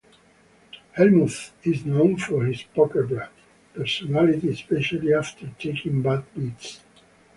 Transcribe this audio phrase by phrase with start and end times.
[0.97, 3.31] Hellmuth is known for his "Poker Brat"
[3.75, 6.81] personality, especially after taking bad beats.